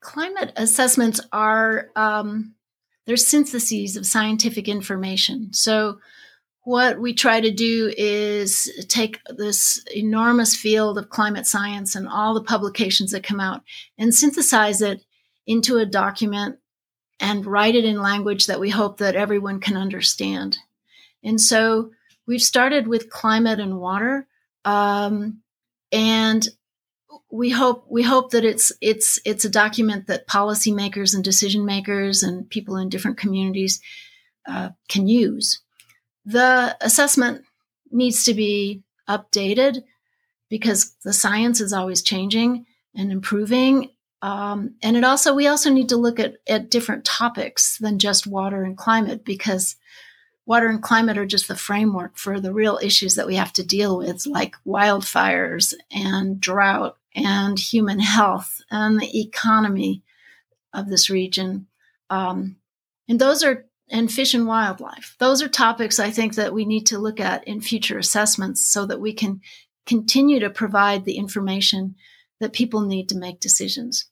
[0.00, 2.54] Climate assessments are um,
[3.06, 5.52] they're syntheses of scientific information.
[5.52, 5.98] So,
[6.68, 12.34] what we try to do is take this enormous field of climate science and all
[12.34, 13.62] the publications that come out
[13.96, 15.02] and synthesize it
[15.46, 16.58] into a document
[17.20, 20.58] and write it in language that we hope that everyone can understand.
[21.24, 21.92] And so
[22.26, 24.26] we've started with climate and water,
[24.66, 25.40] um,
[25.90, 26.46] and
[27.30, 32.22] we hope we hope that it's it's it's a document that policymakers and decision makers
[32.22, 33.80] and people in different communities
[34.46, 35.62] uh, can use
[36.28, 37.42] the assessment
[37.90, 39.82] needs to be updated
[40.50, 43.88] because the science is always changing and improving.
[44.20, 48.26] Um, and it also, we also need to look at, at different topics than just
[48.26, 49.76] water and climate because
[50.44, 53.66] water and climate are just the framework for the real issues that we have to
[53.66, 60.02] deal with, like wildfires and drought and human health and the economy
[60.74, 61.68] of this region.
[62.10, 62.56] Um,
[63.08, 65.16] and those are and fish and wildlife.
[65.18, 68.86] Those are topics I think that we need to look at in future assessments so
[68.86, 69.40] that we can
[69.86, 71.94] continue to provide the information
[72.40, 74.06] that people need to make decisions.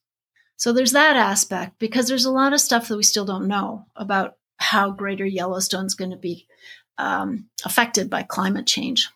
[0.57, 3.87] So there's that aspect because there's a lot of stuff that we still don't know
[3.95, 6.47] about how Greater Yellowstone is going to be
[6.99, 9.11] um, affected by climate change.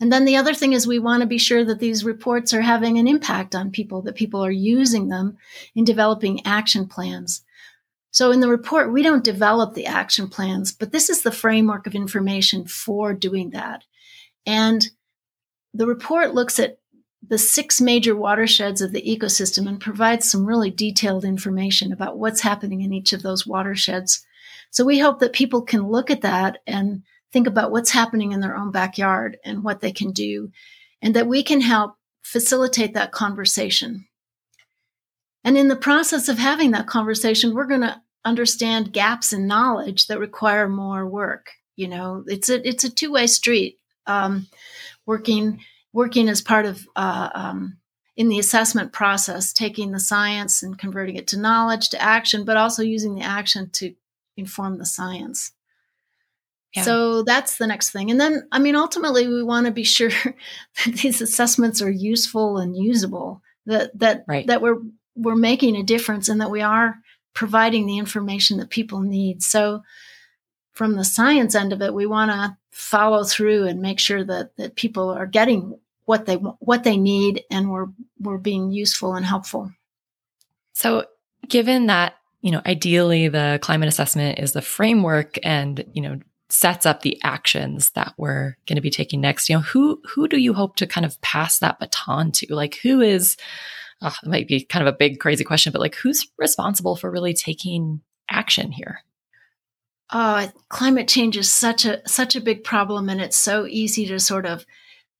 [0.00, 2.62] And then the other thing is we want to be sure that these reports are
[2.62, 5.36] having an impact on people, that people are using them
[5.76, 7.44] in developing action plans.
[8.12, 11.86] So in the report, we don't develop the action plans, but this is the framework
[11.86, 13.82] of information for doing that.
[14.46, 14.86] And
[15.74, 16.78] the report looks at
[17.26, 22.42] the six major watersheds of the ecosystem and provides some really detailed information about what's
[22.42, 24.26] happening in each of those watersheds.
[24.70, 28.40] So we hope that people can look at that and think about what's happening in
[28.40, 30.50] their own backyard and what they can do,
[31.00, 34.06] and that we can help facilitate that conversation.
[35.44, 40.06] And in the process of having that conversation, we're going to understand gaps in knowledge
[40.06, 41.50] that require more work.
[41.76, 43.78] You know, it's a it's a two way street.
[44.06, 44.46] Um,
[45.06, 45.60] working
[45.92, 47.78] working as part of uh, um,
[48.16, 52.56] in the assessment process, taking the science and converting it to knowledge, to action, but
[52.56, 53.94] also using the action to
[54.36, 55.52] inform the science.
[56.74, 56.82] Yeah.
[56.82, 58.10] So that's the next thing.
[58.10, 60.08] And then, I mean, ultimately, we want to be sure
[60.84, 63.42] that these assessments are useful and usable.
[63.66, 64.46] That that right.
[64.48, 64.78] that we're
[65.14, 66.96] we're making a difference, and that we are
[67.34, 69.42] providing the information that people need.
[69.42, 69.82] So,
[70.72, 74.56] from the science end of it, we want to follow through and make sure that
[74.56, 77.88] that people are getting what they what they need and we're
[78.20, 79.72] we're being useful and helpful.
[80.72, 81.06] So,
[81.48, 86.84] given that you know, ideally the climate assessment is the framework and you know sets
[86.84, 89.48] up the actions that we're going to be taking next.
[89.48, 92.54] You know, who who do you hope to kind of pass that baton to?
[92.54, 93.36] Like, who is?
[94.02, 97.10] Ah, it might be kind of a big, crazy question, but like, who's responsible for
[97.10, 99.00] really taking action here?
[100.12, 104.18] Oh, climate change is such a such a big problem, and it's so easy to
[104.18, 104.66] sort of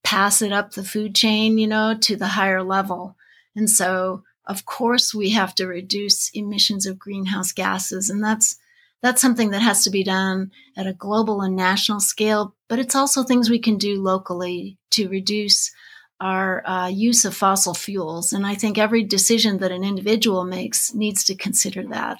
[0.03, 3.17] pass it up the food chain, you know, to the higher level.
[3.55, 8.59] And so, of course, we have to reduce emissions of greenhouse gases, and that's
[9.01, 12.55] that's something that has to be done at a global and national scale.
[12.69, 15.73] But it's also things we can do locally to reduce
[16.23, 18.33] our uh, use of fossil fuels.
[18.33, 22.19] And I think every decision that an individual makes needs to consider that.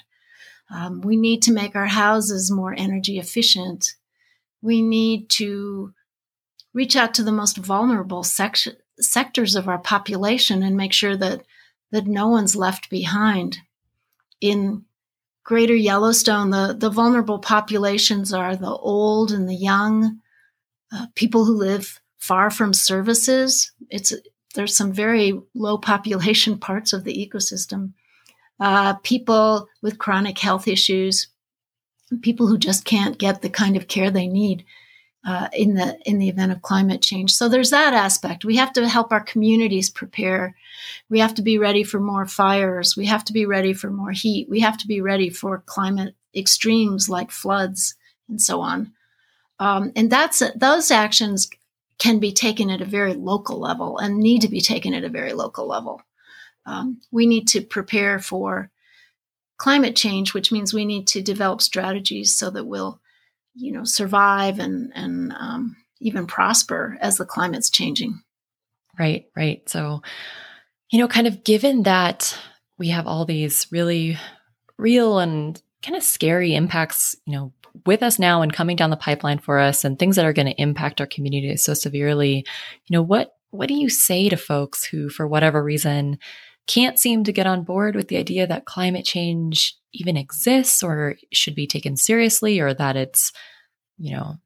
[0.69, 3.93] Um, we need to make our houses more energy efficient.
[4.61, 5.93] We need to
[6.73, 11.43] reach out to the most vulnerable sec- sectors of our population and make sure that
[11.91, 13.59] that no one's left behind.
[14.41, 14.83] In
[15.45, 20.19] Greater Yellowstone, the, the vulnerable populations are the old and the young,
[20.91, 23.71] uh, people who live far from services.
[23.89, 24.13] It's
[24.55, 27.93] there's some very low population parts of the ecosystem
[28.59, 31.27] uh, people with chronic health issues,
[32.21, 34.63] people who just can't get the kind of care they need
[35.27, 37.33] uh, in the in the event of climate change.
[37.33, 38.45] So there's that aspect.
[38.45, 40.55] We have to help our communities prepare.
[41.09, 42.95] We have to be ready for more fires.
[42.95, 44.49] We have to be ready for more heat.
[44.49, 47.95] We have to be ready for climate extremes like floods
[48.29, 48.93] and so on.
[49.59, 51.49] Um, and that's those actions
[51.99, 55.09] can be taken at a very local level and need to be taken at a
[55.09, 56.01] very local level
[56.65, 58.69] um, we need to prepare for
[59.57, 63.01] climate change, which means we need to develop strategies so that we'll,
[63.53, 68.21] you know, survive and and um, even prosper as the climate's changing.
[68.97, 69.67] Right, right.
[69.69, 70.01] So,
[70.91, 72.37] you know, kind of given that
[72.77, 74.17] we have all these really
[74.77, 77.53] real and kind of scary impacts, you know,
[77.85, 80.47] with us now and coming down the pipeline for us and things that are going
[80.47, 82.45] to impact our community so severely,
[82.85, 86.17] you know, what what do you say to folks who for whatever reason
[86.65, 91.15] can't seem to get on board with the idea that climate change even exists or
[91.31, 93.31] should be taken seriously or that it's,
[93.97, 94.37] you know,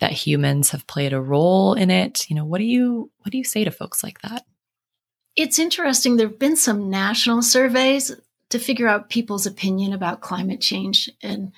[0.00, 2.28] that humans have played a role in it.
[2.30, 4.44] You know, what do you what do you say to folks like that?
[5.36, 6.16] It's interesting.
[6.16, 8.12] There have been some national surveys
[8.50, 11.10] to figure out people's opinion about climate change.
[11.22, 11.52] And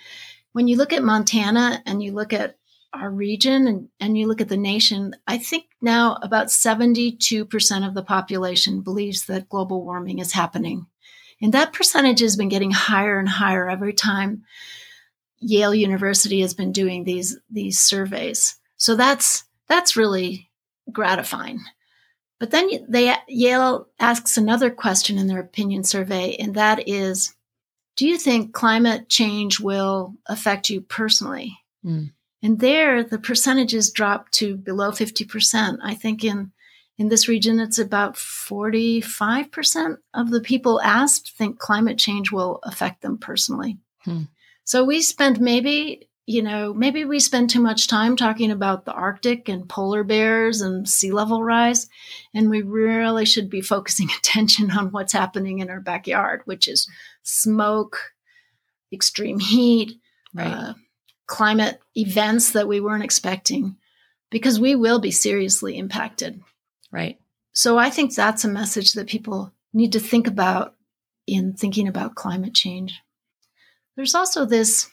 [0.52, 2.56] when you look at Montana and you look at
[2.92, 7.94] our region and, and you look at the nation, I think now about 72% of
[7.94, 10.86] the population believes that global warming is happening.
[11.40, 14.44] And that percentage has been getting higher and higher every time
[15.38, 18.56] Yale University has been doing these, these surveys.
[18.76, 20.50] So that's, that's really
[20.92, 21.60] gratifying.
[22.38, 27.34] But then they, Yale asks another question in their opinion survey, and that is,
[28.00, 31.58] do you think climate change will affect you personally?
[31.84, 32.12] Mm.
[32.42, 35.76] And there, the percentages drop to below 50%.
[35.82, 36.50] I think in,
[36.96, 43.02] in this region, it's about 45% of the people asked think climate change will affect
[43.02, 43.76] them personally.
[43.98, 44.22] Hmm.
[44.64, 48.92] So we spend maybe, you know, maybe we spend too much time talking about the
[48.92, 51.88] Arctic and polar bears and sea level rise.
[52.32, 56.88] And we really should be focusing attention on what's happening in our backyard, which is
[57.24, 58.12] smoke,
[58.92, 59.98] extreme heat,
[60.32, 60.46] right.
[60.46, 60.74] uh,
[61.26, 63.76] climate events that we weren't expecting.
[64.30, 66.40] because we will be seriously impacted.
[66.92, 67.18] Right.
[67.52, 70.76] So I think that's a message that people need to think about
[71.26, 73.00] in thinking about climate change.
[73.96, 74.88] There's also this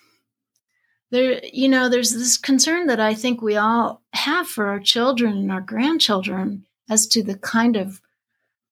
[1.11, 5.37] there you know there's this concern that I think we all have for our children
[5.37, 8.01] and our grandchildren as to the kind of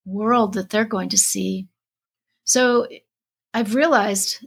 [0.05, 1.67] world that they're going to see.
[2.43, 2.87] So
[3.53, 4.45] I've realized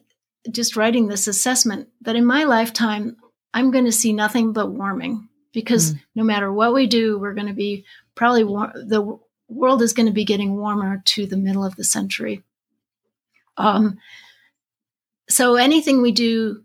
[0.51, 3.16] just writing this assessment that in my lifetime
[3.53, 6.01] I'm going to see nothing but warming because mm.
[6.14, 7.84] no matter what we do we're going to be
[8.14, 9.18] probably war- the
[9.49, 12.43] world is going to be getting warmer to the middle of the century.
[13.57, 13.99] Um,
[15.28, 16.62] so anything we do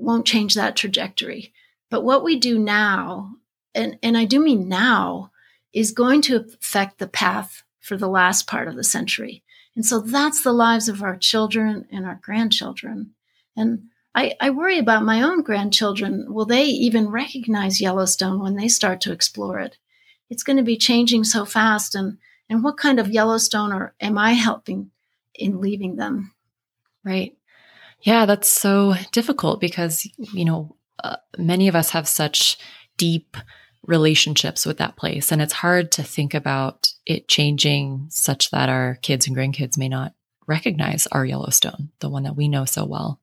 [0.00, 1.52] won't change that trajectory.
[1.90, 3.34] But what we do now,
[3.74, 5.30] and, and I do mean now,
[5.72, 9.42] is going to affect the path for the last part of the century.
[9.76, 13.14] And so that's the lives of our children and our grandchildren.
[13.56, 16.26] And I, I worry about my own grandchildren.
[16.32, 19.78] Will they even recognize Yellowstone when they start to explore it?
[20.28, 21.94] It's going to be changing so fast.
[21.94, 24.90] And, and what kind of Yellowstone or am I helping
[25.34, 26.34] in leaving them?
[27.04, 27.36] Right.
[28.02, 32.58] Yeah, that's so difficult because, you know, uh, many of us have such
[32.96, 33.36] deep
[33.82, 35.32] relationships with that place.
[35.32, 39.88] And it's hard to think about it changing such that our kids and grandkids may
[39.88, 40.14] not
[40.46, 43.20] recognize our Yellowstone, the one that we know so well.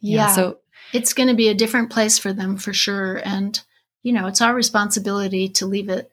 [0.00, 0.26] Yeah.
[0.26, 0.58] yeah so
[0.92, 3.20] it's going to be a different place for them for sure.
[3.24, 3.60] And,
[4.02, 6.12] you know, it's our responsibility to leave it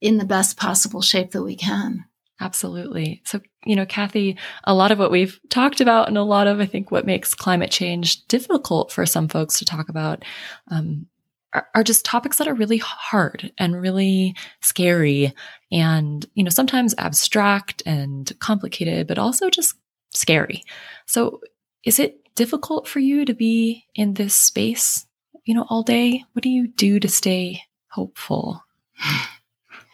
[0.00, 2.04] in the best possible shape that we can.
[2.40, 3.20] Absolutely.
[3.26, 6.58] So, you know, Cathy, a lot of what we've talked about and a lot of,
[6.58, 10.24] I think, what makes climate change difficult for some folks to talk about
[10.70, 11.06] um,
[11.52, 15.34] are, are just topics that are really hard and really scary
[15.70, 19.74] and, you know, sometimes abstract and complicated, but also just
[20.14, 20.64] scary.
[21.06, 21.40] So,
[21.84, 25.06] is it difficult for you to be in this space,
[25.44, 26.24] you know, all day?
[26.32, 28.64] What do you do to stay hopeful?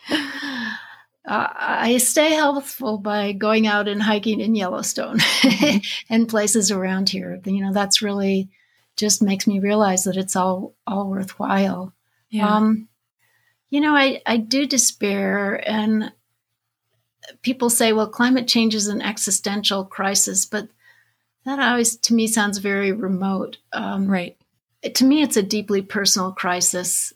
[1.26, 5.78] Uh, I stay healthful by going out and hiking in Yellowstone mm-hmm.
[6.12, 7.40] and places around here.
[7.44, 8.48] You know, that's really
[8.96, 11.92] just makes me realize that it's all all worthwhile.
[12.30, 12.48] Yeah.
[12.48, 12.88] Um,
[13.70, 16.12] you know, I I do despair, and
[17.42, 20.68] people say, "Well, climate change is an existential crisis," but
[21.44, 23.58] that always to me sounds very remote.
[23.72, 24.36] Um, right.
[24.94, 27.12] To me, it's a deeply personal crisis.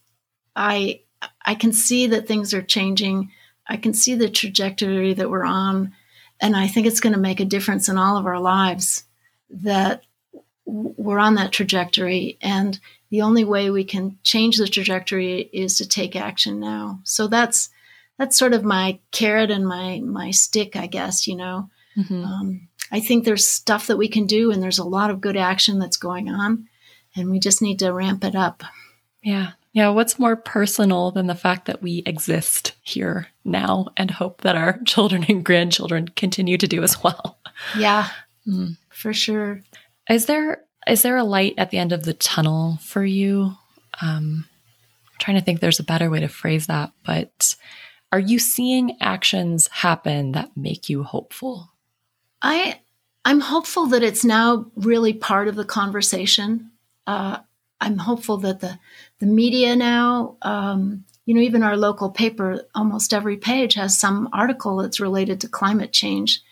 [0.57, 1.03] I
[1.47, 3.31] I can see that things are changing
[3.71, 5.95] I can see the trajectory that we're on.
[6.41, 9.05] And I think it's going to make a difference in all of our lives
[9.49, 10.03] that
[10.65, 12.37] we're on that trajectory.
[12.43, 12.79] And
[13.11, 17.01] the only way we can change the trajectory is to take action now.
[17.05, 17.71] So that's
[18.19, 21.27] that's sort of my carrot and my my stick, I guess.
[21.27, 22.25] You know, mm-hmm.
[22.25, 25.37] um, I think there's stuff that we can do, and there's a lot of good
[25.37, 26.69] action that's going on,
[27.17, 28.63] and we just need to ramp it up.
[29.23, 34.41] Yeah, yeah, what's more personal than the fact that we exist here now and hope
[34.41, 37.39] that our children and grandchildren continue to do as well?
[37.77, 38.09] Yeah,
[38.47, 38.77] mm.
[38.89, 39.63] for sure.
[40.09, 43.53] Is there is there a light at the end of the tunnel for you?
[44.01, 44.47] Um,
[45.07, 47.55] I'm trying to think there's a better way to phrase that, but
[48.13, 51.71] are you seeing actions happen that make you hopeful?
[52.43, 52.81] I
[53.25, 56.73] I'm hopeful that it's now really part of the conversation.
[57.07, 57.39] Uh,
[57.81, 58.79] I'm hopeful that the
[59.19, 64.29] the media now, um, you know, even our local paper, almost every page has some
[64.33, 66.43] article that's related to climate change.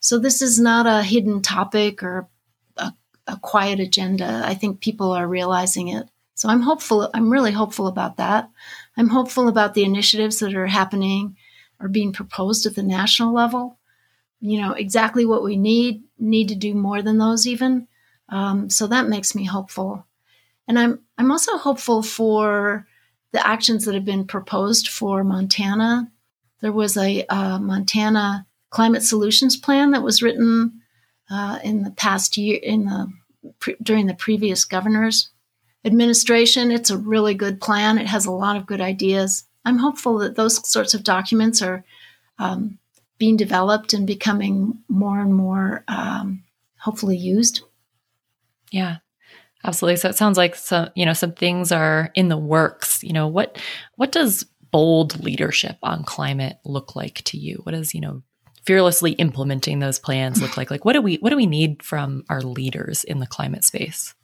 [0.00, 2.28] So this is not a hidden topic or
[2.76, 2.92] a,
[3.26, 4.42] a quiet agenda.
[4.44, 6.08] I think people are realizing it.
[6.34, 7.10] So I'm hopeful.
[7.14, 8.48] I'm really hopeful about that.
[8.96, 11.36] I'm hopeful about the initiatives that are happening
[11.80, 13.78] or being proposed at the national level.
[14.40, 17.88] You know, exactly what we need, need to do more than those even.
[18.28, 20.06] Um, so that makes me hopeful.
[20.68, 22.86] And I'm I'm also hopeful for
[23.32, 26.10] the actions that have been proposed for Montana.
[26.60, 30.82] There was a uh, Montana climate solutions plan that was written
[31.30, 33.12] uh, in the past year in the
[33.58, 35.30] pre- during the previous governor's
[35.84, 36.70] administration.
[36.70, 37.98] It's a really good plan.
[37.98, 39.44] It has a lot of good ideas.
[39.64, 41.84] I'm hopeful that those sorts of documents are
[42.38, 42.78] um,
[43.18, 46.44] being developed and becoming more and more um,
[46.78, 47.62] hopefully used.
[48.70, 48.98] Yeah,
[49.64, 49.96] Absolutely.
[49.96, 53.02] So it sounds like some, you know, some things are in the works.
[53.02, 53.58] You know, what
[53.96, 57.60] what does bold leadership on climate look like to you?
[57.64, 58.22] What does, you know,
[58.64, 60.70] fearlessly implementing those plans look like?
[60.70, 64.14] Like what do we what do we need from our leaders in the climate space?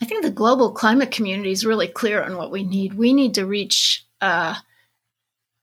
[0.00, 2.94] I think the global climate community is really clear on what we need.
[2.94, 4.54] We need to reach uh,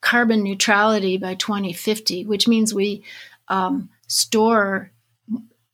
[0.02, 3.04] carbon neutrality by 2050, which means we
[3.48, 4.92] um, store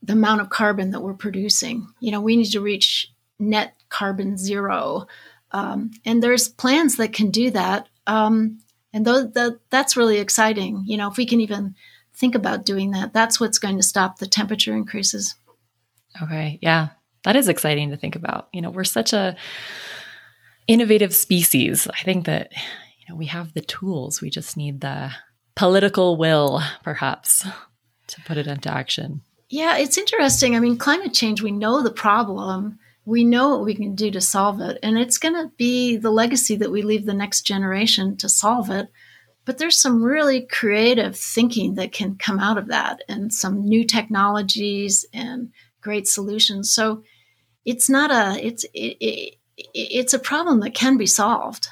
[0.03, 1.87] the amount of carbon that we're producing.
[1.99, 3.10] You know, we need to reach
[3.41, 5.07] net carbon zero
[5.51, 7.87] Um, and there's plans that can do that.
[8.07, 8.59] Um,
[8.93, 9.07] and
[9.69, 10.83] that's really exciting.
[10.85, 11.75] You know, if we can even
[12.13, 15.35] think about doing that, that's what's going to stop the temperature increases.
[16.21, 16.59] Okay.
[16.61, 16.89] Yeah.
[17.23, 18.49] That is exciting to think about.
[18.51, 19.35] You know, we're such a
[20.67, 21.87] innovative species.
[21.87, 24.21] I think that, you know, we have the tools.
[24.21, 25.11] We just need the
[25.55, 27.45] political will, perhaps,
[28.07, 29.21] to put it into action.
[29.49, 30.55] Yeah, it's interesting.
[30.55, 32.79] I mean, climate change, we know the problem.
[33.05, 34.77] We know what we can do to solve it.
[34.83, 38.69] And it's going to be the legacy that we leave the next generation to solve
[38.69, 38.87] it.
[39.43, 43.85] But there's some really creative thinking that can come out of that and some new
[43.85, 46.71] technologies and great solutions.
[46.73, 47.03] So
[47.65, 49.35] it's not a it's it, it,
[49.73, 51.69] it's a problem that can be solved.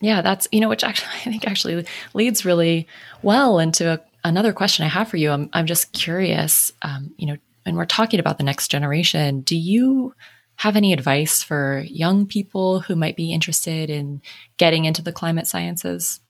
[0.00, 2.86] Yeah, that's you know which actually I think actually leads really
[3.22, 5.30] well into a, another question I have for you.
[5.30, 6.72] I'm I'm just curious.
[6.82, 7.36] Um, you know,
[7.66, 10.14] when we're talking about the next generation, do you
[10.54, 14.22] have any advice for young people who might be interested in
[14.56, 16.20] getting into the climate sciences?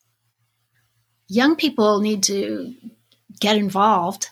[1.28, 2.74] Young people need to
[3.38, 4.30] get involved.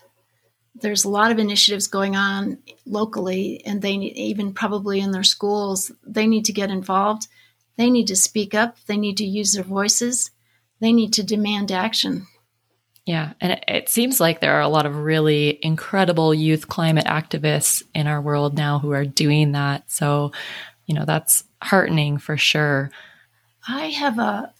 [0.77, 5.25] There's a lot of initiatives going on locally and they need, even probably in their
[5.25, 7.29] schools they need to get involved.
[7.77, 8.79] They need to speak up.
[8.87, 10.31] They need to use their voices.
[10.81, 12.27] They need to demand action
[13.07, 17.07] yeah and it, it seems like there are a lot of really incredible youth climate
[17.07, 20.33] activists in our world now who are doing that so
[20.87, 22.91] you know that's heartening for sure
[23.69, 24.53] i have a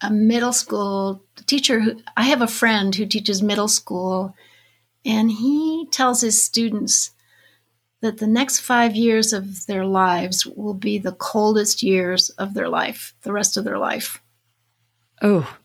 [0.00, 4.34] a middle school teacher who i have a friend who teaches middle school
[5.04, 7.12] and he tells his students
[8.02, 12.68] that the next five years of their lives will be the coldest years of their
[12.68, 14.20] life, the rest of their life.
[15.22, 15.56] Oh,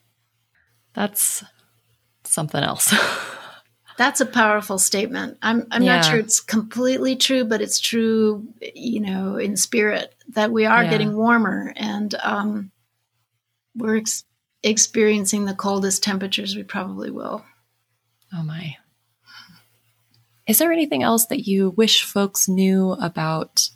[0.93, 1.43] that's
[2.27, 2.93] something else.
[3.97, 5.37] that's a powerful statement.
[5.41, 5.97] I'm, I'm yeah.
[5.97, 10.83] not sure it's completely true, but it's true, you know, in spirit that we are
[10.83, 10.89] yeah.
[10.89, 12.71] getting warmer and um,
[13.75, 14.23] we're ex-
[14.63, 17.43] experiencing the coldest temperatures we probably will.
[18.33, 18.77] Oh, my.
[20.45, 23.69] Is there anything else that you wish folks knew about,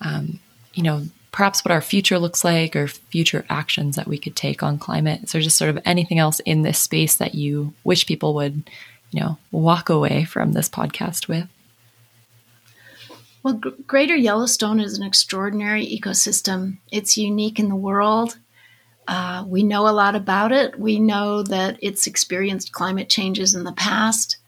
[0.00, 0.40] um,
[0.74, 4.62] you know, perhaps what our future looks like or future actions that we could take
[4.62, 5.28] on climate?
[5.28, 8.68] There just sort of anything else in this space that you wish people would,
[9.10, 11.48] you know, walk away from this podcast with?
[13.42, 16.78] Well, Greater Yellowstone is an extraordinary ecosystem.
[16.90, 18.38] It's unique in the world.
[19.06, 20.78] Uh, we know a lot about it.
[20.80, 24.38] We know that it's experienced climate changes in the past.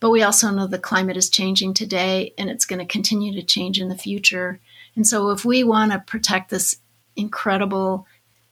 [0.00, 3.46] But we also know the climate is changing today and it's going to continue to
[3.46, 4.58] change in the future.
[4.94, 6.78] And so, if we want to protect this
[7.16, 8.06] incredible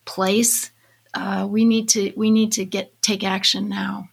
[0.04, 0.70] place,
[1.14, 4.08] uh, we need to we need to get take action now.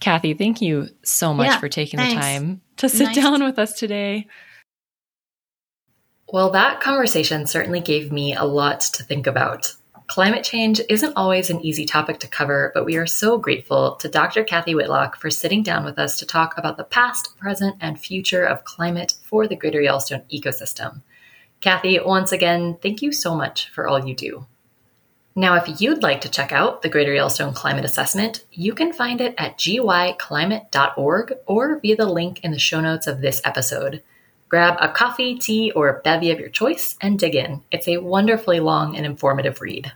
[0.00, 2.14] Cathy, thank you so much yeah, for taking thanks.
[2.14, 3.16] the time to sit nice.
[3.16, 4.26] down with us today.
[6.30, 9.74] Well, that conversation certainly gave me a lot to think about.
[10.08, 14.08] Climate change isn't always an easy topic to cover, but we are so grateful to
[14.08, 14.42] Dr.
[14.44, 18.44] Cathy Whitlock for sitting down with us to talk about the past, present, and future
[18.44, 21.02] of climate for the Greater Yellowstone ecosystem.
[21.60, 24.46] Cathy, once again, thank you so much for all you do.
[25.34, 29.20] Now, if you'd like to check out the Greater Yellowstone Climate Assessment, you can find
[29.20, 34.02] it at gyclimate.org or via the link in the show notes of this episode.
[34.48, 37.62] Grab a coffee, tea, or a bevy of your choice and dig in.
[37.70, 39.92] It's a wonderfully long and informative read.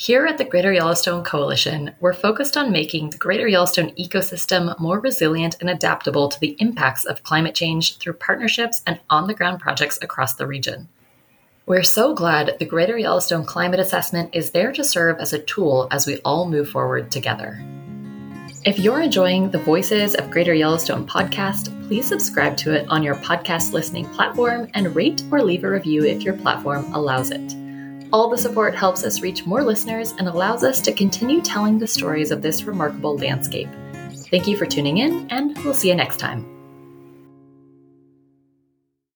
[0.00, 4.98] Here at the Greater Yellowstone Coalition, we're focused on making the Greater Yellowstone ecosystem more
[4.98, 9.60] resilient and adaptable to the impacts of climate change through partnerships and on the ground
[9.60, 10.88] projects across the region.
[11.66, 15.86] We're so glad the Greater Yellowstone Climate Assessment is there to serve as a tool
[15.90, 17.62] as we all move forward together.
[18.64, 23.16] If you're enjoying the Voices of Greater Yellowstone podcast, please subscribe to it on your
[23.16, 27.59] podcast listening platform and rate or leave a review if your platform allows it.
[28.12, 31.86] All the support helps us reach more listeners and allows us to continue telling the
[31.86, 33.68] stories of this remarkable landscape.
[34.30, 36.59] Thank you for tuning in, and we'll see you next time.